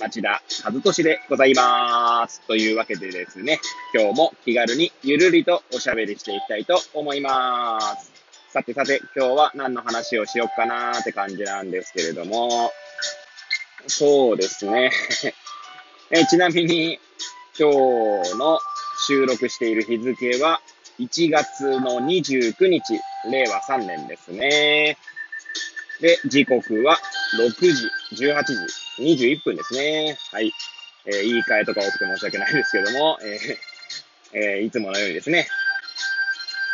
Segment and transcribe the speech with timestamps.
[0.00, 2.40] 町田和俊でございます。
[2.46, 3.60] というわけでですね、
[3.92, 8.12] 今日も気軽にゆるりとおしゃべりしていきたいと思います。
[8.52, 12.70] さてさて、今日は何の話をしよっかなーって感じなんですけれども、
[13.88, 14.92] そうですね。
[16.10, 17.00] えちなみに、
[17.58, 18.60] 今日の
[19.08, 20.60] 収録している日付は
[21.00, 24.96] 1月の29日、令和3年ですね。
[26.00, 26.96] で、時刻は
[27.40, 30.16] 6時、18時、21分ですね。
[30.32, 30.52] はい。
[31.06, 35.46] えー、言い換えとか多くて申し訳ないですけども、えーえー、いつものようにですね、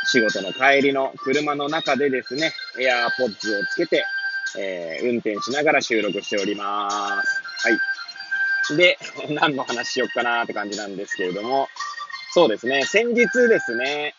[0.06, 4.04] 仕事の帰りの車の中でですね、エアーポッズをつけて、
[4.58, 6.90] えー、運転しながら収録しておりま
[7.22, 7.42] す。
[7.68, 8.76] はい。
[8.76, 8.98] で、
[9.30, 11.68] 何の話しよっかなーって感じなんですけれども、
[12.32, 14.14] そうですね、先日ですね、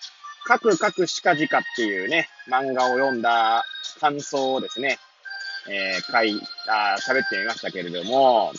[0.45, 3.65] かくかくしかじかっていうね、漫画を読んだ
[3.99, 4.99] 感想をですね、
[5.69, 8.51] えー、書いた、喋ってみましたけれども、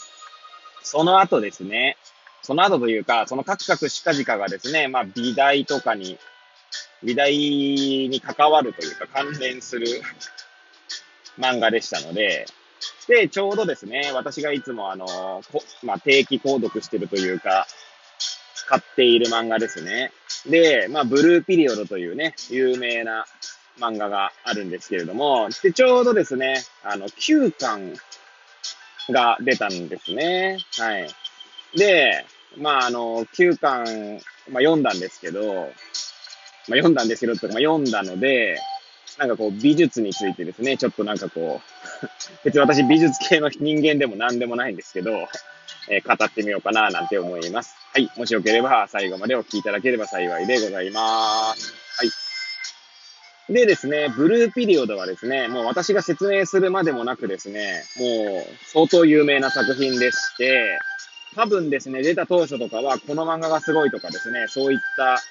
[0.82, 1.96] その後ですね、
[2.42, 6.18] その後というか、そのカクカクしかじかがですね、まあ、美大とかに、
[7.02, 9.86] 美大に関わるというか関連する
[11.38, 12.46] 漫画でしたので、
[13.08, 15.06] で、ちょうどですね、私がいつもあの、
[15.82, 17.66] まあ、定期購読してるというか、
[18.68, 20.12] 買っている漫画ですね。
[20.46, 23.27] で、まあ、ブルーピリオドというね、有名な
[23.78, 27.94] 漫画があるんですけれども、で、ちょうどですね、あの、9巻
[29.10, 30.58] が出たんですね。
[30.78, 31.08] はい。
[31.77, 32.24] で、
[32.56, 35.68] まあ、あの、9巻、まあ、読んだんですけど、まあ、
[36.68, 38.58] 読んだんですけど、まあ、読んだので、
[39.18, 42.06] なんかこう、美術についてですね、ちょっとなんかこう、
[42.45, 45.28] 別に私美術系の人間でも何でもないんですけど、
[45.89, 47.77] えー、語ってみようかななんて思います。
[47.92, 48.11] はい。
[48.17, 51.86] もしよければ最後までお聞きいただければ幸いでございます。
[53.48, 60.79] でですね、ブルーピリオドはですね、もう私が説明するまでもなくですね、もう相当有名な作品でして、
[61.36, 65.23] 多分ですね、出た当初とかはこの漫画がすごいとかですね、そういった、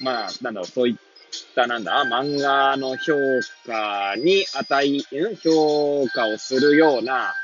[0.00, 0.96] まあ、なんだろう、そういっ
[1.54, 3.14] たなんだ、漫画の評
[3.66, 5.04] 価に値、
[5.42, 7.34] 評価をするような、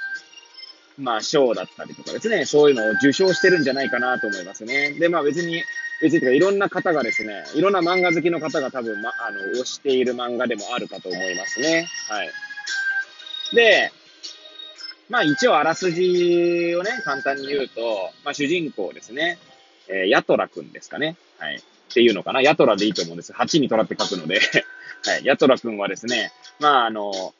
[0.98, 4.92] まあ、賞だったりとかですね、そういうのを受賞してるんじゃないかなと思いますね。
[4.94, 5.62] で、まあ別に、
[6.00, 11.88] 別にいろんな方がですね、いろんな漫画好きの方が多分、ま、あの、推している漫画でもあるかと思いますね。
[12.08, 12.30] はい。
[13.54, 13.92] で、
[15.10, 17.80] まあ一応あらすじをね、簡単に言うと、
[18.24, 19.38] まあ主人公ですね、
[19.88, 21.16] えー、ヤトラくんですかね。
[21.38, 21.56] はい。
[21.56, 22.40] っていうのかな。
[22.40, 23.32] ヤトラでいいと思うんです。
[23.32, 24.40] 8にトラって書くので
[25.04, 25.24] はい。
[25.24, 27.34] ヤトラくんはですね、まああの、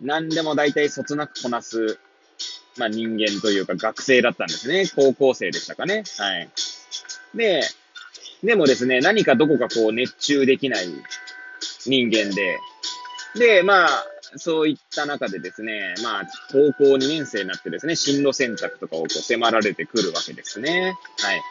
[0.00, 1.98] 何でも大体そつなくこなす、
[2.76, 4.84] まあ人間というか学生だったんですね。
[4.94, 6.04] 高校生でしたかね。
[6.18, 6.50] はい。
[7.34, 7.62] で、
[8.44, 10.88] でもですね、何かどこかこう熱中できない
[11.86, 12.58] 人間で、
[13.36, 13.88] で、まあ、
[14.36, 16.22] そういった中でですね、まあ、
[16.52, 20.94] 高校2年生になってですね、進路選択とかをこう迫られてくるわけですね。
[21.18, 21.42] はい。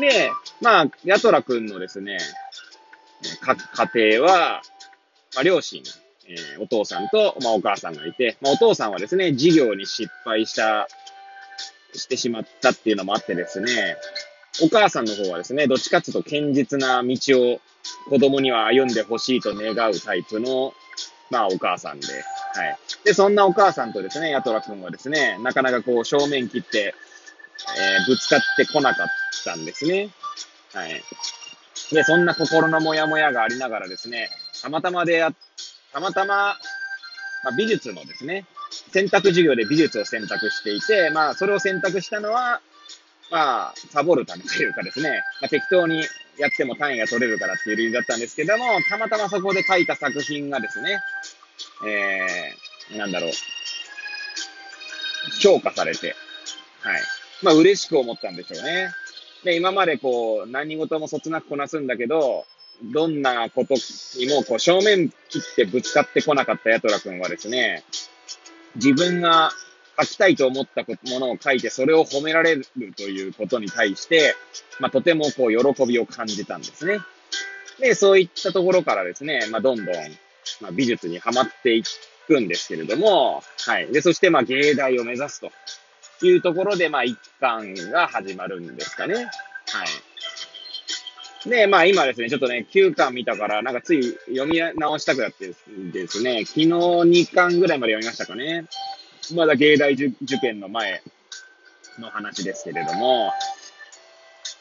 [0.00, 2.18] で、まあ、ヤトラ君のですね、
[3.94, 4.62] 家庭は、
[5.34, 5.82] まあ、両親、
[6.28, 10.88] えー、お父さんと、まあ、お母さんがいて、まあ、お父さんはですね、事業に失敗した、
[11.94, 13.96] してしまったっていうのもあってですね、
[14.60, 17.60] お母さんの方はですね、どっちかっていうと堅実な道を
[18.10, 20.74] 子供には歩んでほしいと願うタイプの、
[21.30, 22.78] まあお母さんで、はい。
[23.04, 26.94] で、そんなお母さんとですね、ヤトラ君はですね、なかなかこう正面切って、
[27.78, 29.06] えー、ぶつかってこなかっ
[29.44, 30.10] たんですね。
[30.74, 31.02] はい。
[31.90, 34.28] で、そんな心のモヤモヤがありながらですね、
[34.62, 35.32] たまたまでや、
[35.92, 36.56] たまたま、
[37.44, 38.46] まあ、美術のですね、
[38.92, 42.60] 選択授業で美術を選択していて、まあ、それを選択したのは、
[43.32, 45.08] まあ、サボるためというかですね、
[45.40, 46.02] まあ、適当に
[46.36, 50.98] やっても単位が取れるからっていう理由だったんですけども、たまたまそこで書いた作品がですね、
[51.86, 53.30] えー、なんだろう、
[55.40, 56.14] 評価されて、
[56.82, 57.00] はい。
[57.42, 58.90] まあ、嬉しく思ったんでしょうね。
[59.44, 62.44] で、今までこう、何事もそつなくこなすんだけど、
[62.82, 63.74] どんなこと
[64.18, 67.82] にもこう正面切ってぶつかってこなかったヤトラ君はですね、
[68.76, 69.52] 自分が
[70.04, 72.66] 書きたいと思ったものを書いて、それを褒められる
[72.96, 74.34] ということに対して、
[74.80, 77.00] まあ、とてもこう、喜びを感じたんですね。
[77.78, 79.94] で、そういったところからですね、まあ、どんどん、
[80.60, 81.82] まあ、美術にはまってい
[82.26, 83.92] くんですけれども、はい。
[83.92, 85.52] で、そして、まあ、芸大を目指すと
[86.26, 89.14] いうところで、まあ、一巻が始まるんですかね。
[89.14, 89.28] はい。
[91.48, 95.48] で、まあ今ですね、ちょっとね、9巻見たから、なんかつい読み直したくなって
[95.92, 98.66] ですね、昨日2巻ぐらいまで読みましたかね。
[99.34, 101.02] まだ芸大受験の前
[101.98, 103.32] の話ですけれども、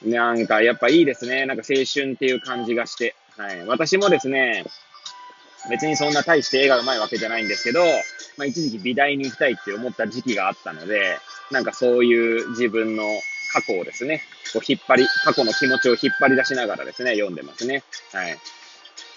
[0.06, 1.46] なんかやっぱいいですね。
[1.46, 3.16] なんか青春っていう感じがして。
[3.38, 3.66] はい。
[3.66, 4.66] 私もですね、
[5.70, 7.84] 別にそんな大して絵が上手いわけじゃないんですけど、
[8.38, 11.18] まあ一時期美大に行きたいって思った時期があったので、
[11.52, 13.04] なんかそういう自分の
[13.54, 14.22] 過去をですね、
[14.54, 17.84] こう引っ張り、過去の気持ちを引っ張り出しながらですね、読んでますね。
[18.12, 18.38] はい。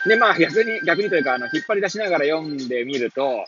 [0.06, 3.46] で、まあ逆に、逆にというか、あの、引っ張り出しながら読んでみると、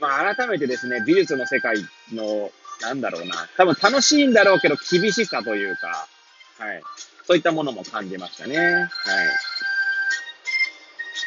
[0.00, 1.76] まあ改めてですね、美術の世界
[2.12, 2.50] の、
[2.80, 6.06] なんだろうな、多分楽しいんだろうけど厳しさというか、
[6.58, 6.82] はい。
[7.24, 8.56] そういったものも感じましたね。
[8.56, 8.88] は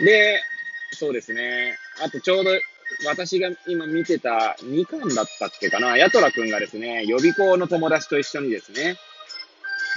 [0.02, 0.06] い。
[0.06, 0.42] で、
[0.94, 1.78] そうですね。
[2.04, 2.52] あとちょうど
[3.06, 8.98] 私が今見てた2巻だったっけかな、ヤトラくんがですね、予備校の友達と一緒にですね、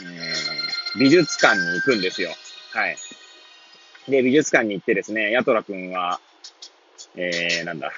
[0.03, 2.31] えー、美術館に行くんですよ。
[2.73, 2.97] はい。
[4.09, 6.21] で、美術館に行ってですね、ヤトラくんは、
[7.17, 7.93] えー、なんだ、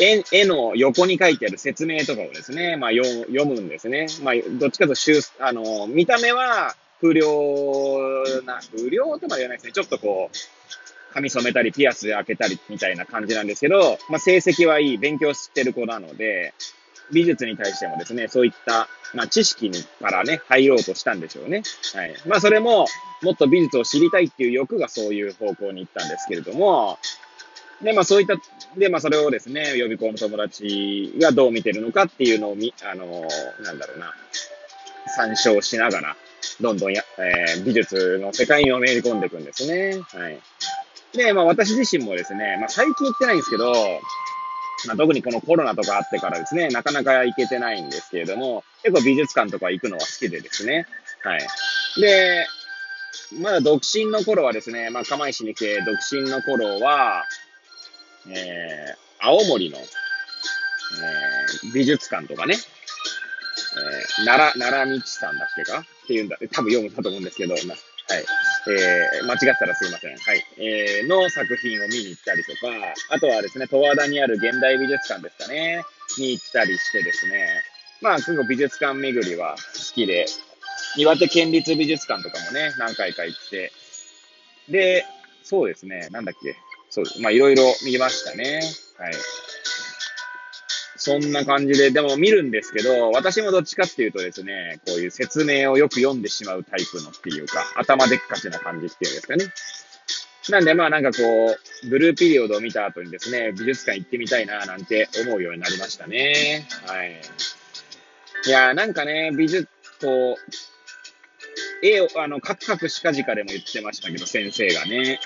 [0.00, 4.06] 絵絵の横に書いてある説明とかをですね、まあ読むんですね。
[4.22, 7.26] まあ、どっちかというと、あの、見た目は不良
[8.44, 9.72] な、不良とまで言わないですね。
[9.72, 10.36] ちょっとこう、
[11.12, 16.54] 髪染めたり、ピアス開けたりみたいな感じなんですけど、まあ、成績はいい、勉強してる子なので、
[17.12, 21.62] 美術に対してもですね、そういった、まあ、知識にからね、入ろうとしたんでしょうね。
[21.94, 22.14] はい。
[22.26, 22.86] まあ、それも、
[23.22, 26.98] もっと美術を知りたいっていう欲がそういう方向に行ったんですけれども、
[27.82, 28.36] で、まあ、そういった、
[28.76, 33.28] で、まあ、それをですね、予備校の友達がどう見てるのかっていうのをみ、あの、
[33.64, 34.14] なんだろうな、
[35.16, 36.16] 参照しながら、
[36.60, 40.00] どんどんや、えー、美術の世界にのめり込んでいくんですね。
[40.12, 40.38] はい。
[41.16, 43.72] で、まあ私自身もですね、まあ最近行ってないんですけど、
[44.86, 50.86] まあ特にこのコロナとかあってからですね、なかなか行けてないんですけれども、結構美術館とか行くのは好きでですね。
[51.22, 51.40] はい。
[52.00, 52.46] で、
[53.40, 57.24] まだ独身の頃はですね、まあ釜石に来て独身の頃は、
[58.28, 65.80] えー、青森の、えー、美術館とかね、えー、奈良、奈良道さんだっけか？
[65.80, 67.62] っていうんだ、多分読むんだと思うんですけど、はい。
[67.64, 70.16] えー、間違ったらすいません。
[70.16, 70.44] はい。
[70.58, 75.82] えー、の作品を見に行ったりとか、あとはですね、十和田にある現代美術館ですかね、
[76.18, 77.46] に行ったりしてですね、
[78.00, 80.26] まあ、結構美術館巡りは好きで、
[80.96, 83.72] 岩手県立美術館とかもね、何回か行って、
[84.68, 85.06] で、
[85.44, 86.56] そうですね、なんだっけ、
[86.92, 87.04] そう。
[87.22, 88.60] まあ、いろいろ見ましたね。
[88.98, 89.14] はい。
[90.96, 99.46] そんな感じで、でも見るんですけど、私もどっちかっていうとですね、こういう説明をよく読んでしまうタイプのっていうか、頭でっかちな感じっていうんですかね。
[100.50, 106.68] なんでまあなんかこう、ブルーピリオドを見た後にですね、美術館行ってみたいななんて思うようになりましたね。
[106.86, 107.22] はい。
[108.44, 109.66] いやなんかね、美術、
[109.98, 115.20] こう、絵を、あの、カクカクしかじかでも言ってましたけど、先生がね。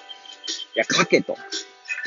[0.76, 1.32] いや、描けと。
[1.32, 1.38] と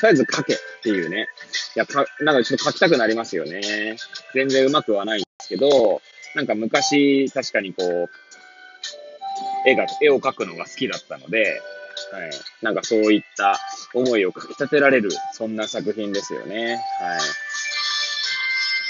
[0.03, 1.27] りあえず書けっていうね。
[1.75, 3.97] いや、か、なんかちょっと書きたくなりますよね。
[4.33, 6.01] 全然うまくはないんですけど、
[6.35, 8.09] なんか昔、確かにこう、
[9.67, 11.61] 絵が、絵を描くのが好きだったので、
[12.11, 12.31] はい。
[12.61, 13.59] なんかそういった
[13.93, 16.75] 思いをかき立てられる、そんな作品ですよね。
[16.99, 17.19] はい。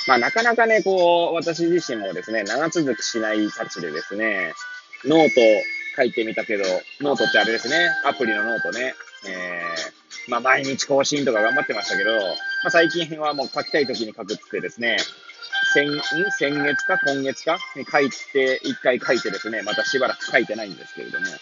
[0.08, 4.54] まあなかなかね、こう、私自身もですね、長続きしないたちでですね、
[5.06, 5.42] ノート
[5.96, 6.64] 書いてみたけど、
[7.02, 8.94] ノートってあれですね、アプリのノートね、
[9.28, 12.20] えー、まあ、毎日更新とか頑張ってましたけど、ま
[12.68, 14.98] あ、最近はもう書きたい時に書くってですね、
[15.74, 15.88] 先、
[16.38, 16.98] 先月か？
[17.06, 17.58] 今月か？
[17.76, 21.38] に書いて、一回書いてですね、またしばらく書いてないんですけれども、はい。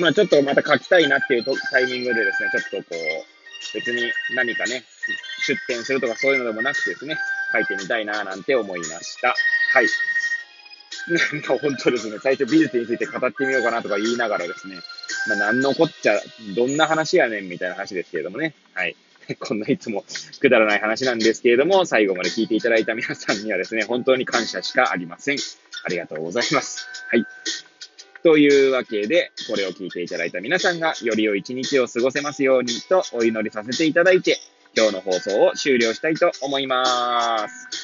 [0.00, 4.84] まあちょっとまた書きたいなっていうタイミングでですね、ちょっとこう、別に何かね、
[5.46, 7.16] 出展するとかそういうのでもなくてですね、
[7.52, 9.28] 書いてみたいななんて思いました。
[9.72, 9.86] はい。
[11.32, 14.76] なんか本当ですね、最初美術について語ってみようかなとか言いながらですね、
[15.28, 16.20] まあ、なんのこっちゃ、
[16.54, 18.54] どんな話やねんみたいな話ですけれどもね。
[18.72, 18.96] はい。
[19.40, 20.04] こんないつも
[20.40, 25.38] くだらない話なんですけれども、最後まで聞いていただいた皆さんにはですね、本当に感謝しかありません。
[25.84, 26.86] ありがとうございます。
[27.08, 27.24] はい。
[28.22, 34.38] というわけで、これを聞いていただいた皆さんがより良い一日を過ごせますようにとお祈りさせていただいて、
[34.76, 37.83] 今日の放送を終了したいと思います。